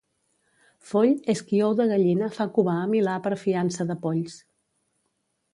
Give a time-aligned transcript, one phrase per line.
[0.91, 4.43] Foll és qui ou de gallina fa covar a milà per fiança de polls.